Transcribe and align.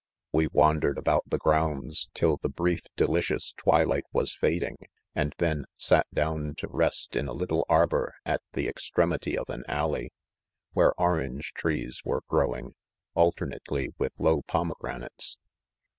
•We 0.33 0.47
wandered; 0.51 0.97
about 0.97 1.29
tfie 1.29 1.37
grounds 1.37 2.09
till 2.15 2.37
the 2.37 2.49
brief 2.49 2.79
delicious 2.95 3.51
twilight 3.55 4.05
was 4.11 4.33
fading, 4.33 4.77
and 5.13 5.35
then 5.37 5.65
sat 5.77 6.07
down 6.11 6.55
to. 6.57 6.67
rest 6.67 7.15
in 7.15 7.27
a 7.27 7.33
little 7.33 7.67
arbour 7.69 8.15
at 8.25 8.41
the 8.53 8.67
ex 8.67 8.89
tremity 8.89 9.35
of 9.37 9.47
an 9.51 9.63
alley, 9.67 10.11
where 10.73 10.99
orange 10.99 11.53
trees 11.53 12.01
were 12.03 12.23
growing, 12.27 12.73
alternately 13.13 13.93
with 13.99 14.15
lowpomegranaLoo. 14.17 15.37